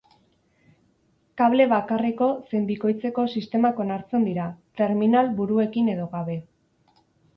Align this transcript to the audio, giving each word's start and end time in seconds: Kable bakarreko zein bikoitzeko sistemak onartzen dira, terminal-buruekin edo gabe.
Kable 1.41 1.67
bakarreko 1.73 2.29
zein 2.49 2.65
bikoitzeko 2.71 3.27
sistemak 3.35 3.83
onartzen 3.87 4.27
dira, 4.31 4.49
terminal-buruekin 4.81 5.93
edo 5.97 6.09
gabe. 6.17 6.43